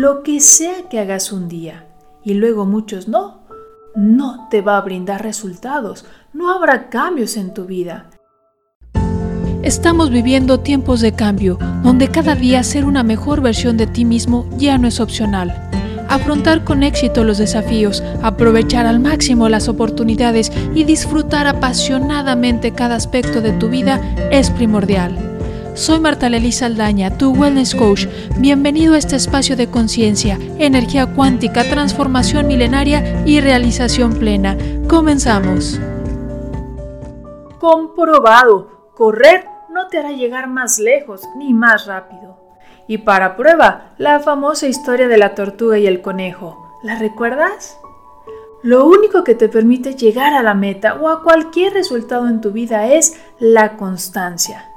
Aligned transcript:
lo 0.00 0.22
que 0.22 0.40
sea 0.40 0.88
que 0.88 0.98
hagas 0.98 1.30
un 1.30 1.46
día 1.46 1.84
y 2.24 2.32
luego 2.32 2.64
muchos 2.64 3.06
no, 3.06 3.42
no 3.94 4.48
te 4.50 4.62
va 4.62 4.78
a 4.78 4.80
brindar 4.80 5.22
resultados, 5.22 6.06
no 6.32 6.48
habrá 6.48 6.88
cambios 6.88 7.36
en 7.36 7.52
tu 7.52 7.66
vida. 7.66 8.08
Estamos 9.62 10.08
viviendo 10.08 10.60
tiempos 10.60 11.02
de 11.02 11.12
cambio, 11.12 11.58
donde 11.82 12.08
cada 12.08 12.34
día 12.34 12.62
ser 12.62 12.86
una 12.86 13.02
mejor 13.02 13.42
versión 13.42 13.76
de 13.76 13.86
ti 13.86 14.06
mismo 14.06 14.48
ya 14.56 14.78
no 14.78 14.88
es 14.88 15.00
opcional. 15.00 15.68
Afrontar 16.08 16.64
con 16.64 16.82
éxito 16.82 17.22
los 17.22 17.36
desafíos, 17.36 18.02
aprovechar 18.22 18.86
al 18.86 19.00
máximo 19.00 19.50
las 19.50 19.68
oportunidades 19.68 20.50
y 20.74 20.84
disfrutar 20.84 21.46
apasionadamente 21.46 22.72
cada 22.72 22.94
aspecto 22.94 23.42
de 23.42 23.52
tu 23.52 23.68
vida 23.68 24.00
es 24.30 24.50
primordial. 24.50 25.29
Soy 25.80 25.98
Marta 25.98 26.28
Lely 26.28 26.52
Saldaña, 26.52 27.16
tu 27.16 27.32
Wellness 27.32 27.74
Coach. 27.74 28.04
Bienvenido 28.36 28.92
a 28.92 28.98
este 28.98 29.16
espacio 29.16 29.56
de 29.56 29.70
conciencia, 29.70 30.38
energía 30.58 31.06
cuántica, 31.14 31.64
transformación 31.64 32.48
milenaria 32.48 33.22
y 33.24 33.40
realización 33.40 34.12
plena. 34.12 34.58
Comenzamos. 34.90 35.80
Comprobado, 37.58 38.90
correr 38.94 39.46
no 39.70 39.88
te 39.88 39.96
hará 39.96 40.12
llegar 40.12 40.50
más 40.50 40.78
lejos 40.78 41.22
ni 41.38 41.54
más 41.54 41.86
rápido. 41.86 42.36
Y 42.86 42.98
para 42.98 43.34
prueba, 43.34 43.94
la 43.96 44.20
famosa 44.20 44.66
historia 44.66 45.08
de 45.08 45.16
la 45.16 45.34
tortuga 45.34 45.78
y 45.78 45.86
el 45.86 46.02
conejo. 46.02 46.78
¿La 46.82 46.98
recuerdas? 46.98 47.78
Lo 48.62 48.84
único 48.84 49.24
que 49.24 49.34
te 49.34 49.48
permite 49.48 49.94
llegar 49.94 50.34
a 50.34 50.42
la 50.42 50.52
meta 50.52 50.96
o 50.96 51.08
a 51.08 51.22
cualquier 51.22 51.72
resultado 51.72 52.28
en 52.28 52.42
tu 52.42 52.50
vida 52.50 52.86
es 52.92 53.18
la 53.38 53.78
constancia. 53.78 54.69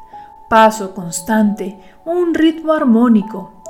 Paso 0.53 0.93
constante, 0.93 1.79
un 2.05 2.35
ritmo 2.35 2.73
armónico. 2.73 3.63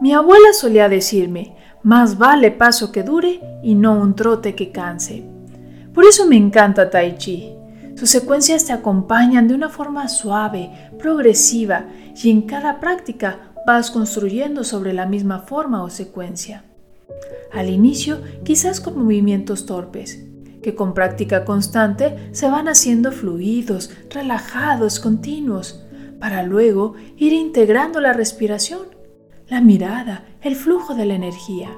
Mi 0.00 0.14
abuela 0.14 0.54
solía 0.54 0.88
decirme, 0.88 1.56
más 1.82 2.16
vale 2.16 2.50
paso 2.50 2.90
que 2.90 3.02
dure 3.02 3.38
y 3.62 3.74
no 3.74 3.92
un 4.00 4.14
trote 4.14 4.54
que 4.54 4.72
canse. 4.72 5.26
Por 5.92 6.06
eso 6.06 6.26
me 6.26 6.38
encanta 6.38 6.88
Tai 6.88 7.18
Chi. 7.18 7.52
Sus 7.96 8.08
secuencias 8.08 8.64
te 8.64 8.72
acompañan 8.72 9.46
de 9.46 9.54
una 9.54 9.68
forma 9.68 10.08
suave, 10.08 10.70
progresiva, 10.98 11.84
y 12.16 12.30
en 12.30 12.40
cada 12.40 12.80
práctica 12.80 13.52
vas 13.66 13.90
construyendo 13.90 14.64
sobre 14.64 14.94
la 14.94 15.04
misma 15.04 15.40
forma 15.40 15.82
o 15.82 15.90
secuencia. 15.90 16.64
Al 17.52 17.68
inicio, 17.68 18.22
quizás 18.42 18.80
con 18.80 18.96
movimientos 18.96 19.66
torpes, 19.66 20.24
que 20.62 20.74
con 20.74 20.94
práctica 20.94 21.44
constante 21.44 22.30
se 22.32 22.48
van 22.48 22.68
haciendo 22.68 23.12
fluidos, 23.12 23.90
relajados, 24.08 24.98
continuos, 24.98 25.81
para 26.22 26.44
luego 26.44 26.94
ir 27.16 27.32
integrando 27.32 28.00
la 28.00 28.12
respiración, 28.12 28.82
la 29.48 29.60
mirada, 29.60 30.24
el 30.40 30.54
flujo 30.54 30.94
de 30.94 31.04
la 31.04 31.14
energía. 31.14 31.70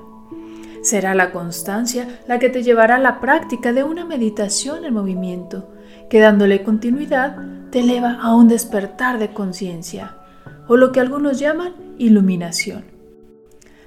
Será 0.83 1.15
la 1.15 1.33
constancia 1.33 2.21
la 2.29 2.39
que 2.39 2.51
te 2.51 2.63
llevará 2.63 2.97
a 2.97 2.99
la 2.99 3.21
práctica 3.21 3.73
de 3.73 3.85
una 3.85 4.05
meditación 4.05 4.85
en 4.85 4.93
movimiento, 4.93 5.71
que 6.11 6.21
dándole 6.21 6.63
continuidad 6.63 7.39
te 7.71 7.81
eleva 7.81 8.19
a 8.21 8.37
un 8.37 8.49
despertar 8.49 9.19
de 9.19 9.33
conciencia, 9.33 10.19
o 10.69 10.77
lo 10.77 10.93
que 10.93 11.01
algunos 11.01 11.39
llaman 11.39 11.73
iluminación. 11.97 12.85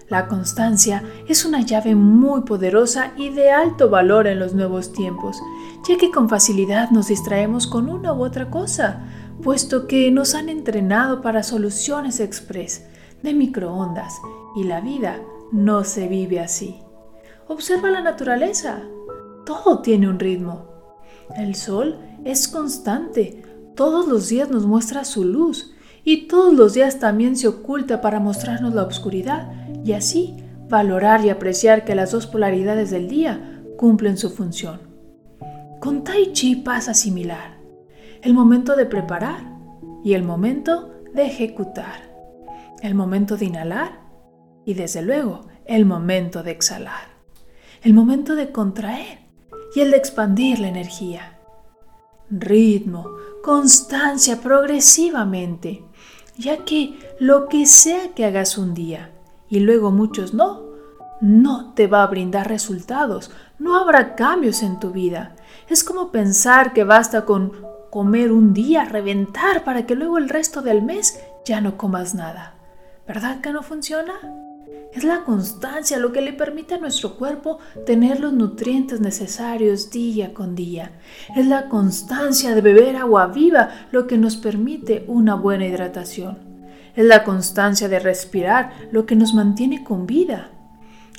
La 0.10 0.28
constancia 0.28 1.04
es 1.28 1.46
una 1.46 1.62
llave 1.62 1.94
muy 1.94 2.42
poderosa 2.42 3.12
y 3.16 3.30
de 3.30 3.52
alto 3.52 3.92
valor 3.92 4.26
en 4.26 4.40
los 4.40 4.56
nuevos 4.56 4.92
tiempos, 4.92 5.38
ya 5.88 5.98
que 5.98 6.10
con 6.10 6.30
facilidad 6.30 6.90
nos 6.90 7.10
distraemos 7.10 7.68
con 7.68 7.90
una 7.90 8.12
u 8.12 8.24
otra 8.24 8.50
cosa, 8.50 9.04
puesto 9.42 9.88
que 9.88 10.12
nos 10.12 10.36
han 10.36 10.50
entrenado 10.50 11.22
para 11.22 11.44
soluciones 11.44 12.20
express 12.20 12.86
de 13.24 13.34
microondas 13.34 14.14
y 14.56 14.64
la 14.64 14.82
vida 14.82 15.22
no 15.52 15.84
se 15.84 16.08
vive 16.08 16.40
así. 16.40 16.78
Observa 17.48 17.90
la 17.90 18.02
naturaleza. 18.02 18.82
Todo 19.46 19.82
tiene 19.82 20.10
un 20.10 20.20
ritmo. 20.20 20.66
El 21.38 21.56
sol 21.56 21.98
es 22.26 22.48
constante, 22.48 23.44
todos 23.76 24.08
los 24.08 24.30
días 24.30 24.50
nos 24.50 24.66
muestra 24.66 25.06
su 25.06 25.24
luz 25.24 25.74
y 26.04 26.28
todos 26.28 26.54
los 26.54 26.74
días 26.74 27.00
también 27.00 27.36
se 27.36 27.48
oculta 27.48 28.02
para 28.02 28.20
mostrarnos 28.20 28.74
la 28.74 28.84
oscuridad 28.84 29.52
y 29.84 29.94
así 29.94 30.38
valorar 30.70 31.24
y 31.24 31.30
apreciar 31.30 31.86
que 31.86 31.96
las 31.96 32.12
dos 32.12 32.28
polaridades 32.28 32.92
del 32.92 33.08
día 33.08 33.62
cumplen 33.78 34.18
su 34.18 34.30
función. 34.30 34.80
Con 35.80 36.04
Tai 36.04 36.34
Chi 36.34 36.56
pasa 36.56 36.94
similar, 36.94 37.57
el 38.22 38.34
momento 38.34 38.76
de 38.76 38.86
preparar 38.86 39.58
y 40.04 40.14
el 40.14 40.24
momento 40.24 40.94
de 41.14 41.26
ejecutar, 41.26 42.14
el 42.82 42.96
momento 42.96 43.38
de 43.38 43.46
inhalar 43.46 44.00
y 44.66 44.74
desde 44.74 45.02
luego 45.02 45.48
el 45.66 45.86
momento 45.86 46.44
de 46.44 46.52
exhalar, 46.52 47.10
el 47.82 47.94
momento 47.94 48.36
de 48.36 48.52
contraer 48.52 49.20
y 49.76 49.82
el 49.82 49.92
de 49.92 49.98
expandir 49.98 50.60
la 50.60 50.70
energía. 50.70 51.40
Ritmo, 52.30 53.12
constancia 53.44 54.42
progresivamente, 54.42 55.84
ya 56.38 56.66
que 56.66 57.00
lo 57.20 57.48
que 57.48 57.66
sea 57.66 58.14
que 58.14 58.26
hagas 58.26 58.58
un 58.58 58.74
día 58.74 59.12
y 59.50 59.60
luego 59.60 59.92
muchos 59.92 60.34
no, 60.34 60.68
no 61.22 61.74
te 61.74 61.88
va 61.88 62.04
a 62.04 62.08
brindar 62.08 62.48
resultados, 62.48 63.32
no 63.60 63.76
habrá 63.76 64.16
cambios 64.16 64.62
en 64.62 64.80
tu 64.80 64.92
vida. 64.92 65.36
Es 65.70 65.84
como 65.84 66.12
pensar 66.12 66.74
que 66.74 66.84
basta 66.84 67.26
con 67.26 67.54
comer 67.90 68.32
un 68.32 68.54
día, 68.54 68.86
reventar 68.86 69.64
para 69.64 69.86
que 69.86 69.96
luego 69.96 70.18
el 70.18 70.30
resto 70.30 70.62
del 70.62 70.82
mes 70.82 71.20
ya 71.46 71.62
no 71.62 71.78
comas 71.78 72.16
nada. 72.16 72.56
¿Verdad 73.08 73.40
que 73.42 73.52
no 73.52 73.64
funciona? 73.64 74.14
Es 74.94 75.04
la 75.04 75.24
constancia 75.24 76.00
lo 76.00 76.12
que 76.12 76.22
le 76.22 76.34
permite 76.34 76.76
a 76.76 76.80
nuestro 76.80 77.18
cuerpo 77.18 77.60
tener 77.86 78.20
los 78.20 78.34
nutrientes 78.34 79.00
necesarios 79.00 79.92
día 79.92 80.34
con 80.34 80.56
día. 80.56 80.92
Es 81.36 81.46
la 81.46 81.70
constancia 81.70 82.56
de 82.56 82.62
beber 82.62 82.96
agua 82.96 83.28
viva 83.28 83.70
lo 83.92 84.08
que 84.08 84.18
nos 84.18 84.38
permite 84.38 85.06
una 85.08 85.36
buena 85.36 85.68
hidratación. 85.68 86.40
Es 86.96 87.06
la 87.06 87.24
constancia 87.24 87.90
de 87.90 88.00
respirar 88.00 88.74
lo 88.92 89.06
que 89.06 89.16
nos 89.16 89.34
mantiene 89.34 89.84
con 89.84 90.08
vida. 90.08 90.50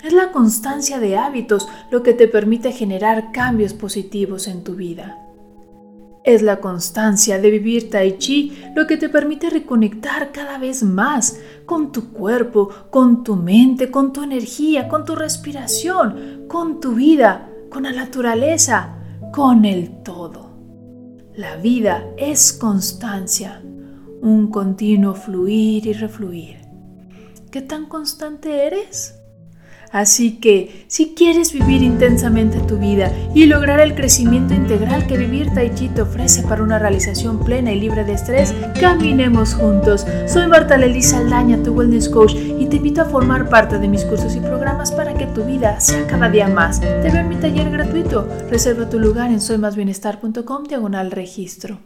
Es 0.02 0.12
la 0.12 0.32
constancia 0.32 0.98
de 0.98 1.16
hábitos 1.16 1.68
lo 1.90 2.02
que 2.02 2.14
te 2.14 2.26
permite 2.26 2.72
generar 2.72 3.32
cambios 3.32 3.74
positivos 3.74 4.48
en 4.48 4.64
tu 4.64 4.74
vida. 4.74 5.27
Es 6.24 6.42
la 6.42 6.60
constancia 6.60 7.40
de 7.40 7.50
vivir 7.50 7.90
tai 7.90 8.18
chi 8.18 8.58
lo 8.74 8.86
que 8.86 8.96
te 8.96 9.08
permite 9.08 9.50
reconectar 9.50 10.32
cada 10.32 10.58
vez 10.58 10.82
más 10.82 11.38
con 11.64 11.92
tu 11.92 12.12
cuerpo, 12.12 12.68
con 12.90 13.24
tu 13.24 13.36
mente, 13.36 13.90
con 13.90 14.12
tu 14.12 14.22
energía, 14.22 14.88
con 14.88 15.04
tu 15.04 15.14
respiración, 15.14 16.46
con 16.48 16.80
tu 16.80 16.94
vida, 16.94 17.50
con 17.70 17.84
la 17.84 17.92
naturaleza, 17.92 18.98
con 19.32 19.64
el 19.64 20.02
todo. 20.02 20.50
La 21.34 21.56
vida 21.56 22.04
es 22.16 22.52
constancia, 22.52 23.62
un 24.20 24.50
continuo 24.50 25.14
fluir 25.14 25.86
y 25.86 25.92
refluir. 25.92 26.58
¿Qué 27.50 27.62
tan 27.62 27.86
constante 27.86 28.66
eres? 28.66 29.17
Así 29.92 30.36
que, 30.38 30.84
si 30.86 31.14
quieres 31.14 31.52
vivir 31.52 31.82
intensamente 31.82 32.58
tu 32.60 32.78
vida 32.78 33.10
y 33.34 33.46
lograr 33.46 33.80
el 33.80 33.94
crecimiento 33.94 34.54
integral 34.54 35.06
que 35.06 35.16
vivir 35.16 35.50
Tai 35.54 35.74
Chi 35.74 35.88
te 35.88 36.02
ofrece 36.02 36.42
para 36.42 36.62
una 36.62 36.78
realización 36.78 37.44
plena 37.44 37.72
y 37.72 37.80
libre 37.80 38.04
de 38.04 38.12
estrés, 38.12 38.54
caminemos 38.80 39.54
juntos. 39.54 40.06
Soy 40.26 40.46
Marta 40.46 40.76
Lely 40.76 41.02
Saldaña, 41.02 41.62
tu 41.62 41.72
Wellness 41.72 42.08
Coach, 42.08 42.34
y 42.34 42.66
te 42.66 42.76
invito 42.76 43.02
a 43.02 43.06
formar 43.06 43.48
parte 43.48 43.78
de 43.78 43.88
mis 43.88 44.04
cursos 44.04 44.36
y 44.36 44.40
programas 44.40 44.92
para 44.92 45.14
que 45.14 45.26
tu 45.26 45.44
vida 45.44 45.80
sea 45.80 46.06
cada 46.06 46.28
día 46.28 46.48
más. 46.48 46.80
Te 46.80 47.10
veo 47.10 47.20
en 47.20 47.28
mi 47.28 47.36
taller 47.36 47.70
gratuito. 47.70 48.28
Reserva 48.50 48.88
tu 48.88 48.98
lugar 48.98 49.30
en 49.30 49.40
soymasbienestar.com 49.40 50.64
diagonal 50.64 51.10
registro. 51.10 51.78